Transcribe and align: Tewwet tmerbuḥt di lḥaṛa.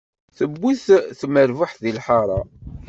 Tewwet 0.37 0.85
tmerbuḥt 1.19 1.75
di 1.83 1.91
lḥaṛa. 1.97 2.39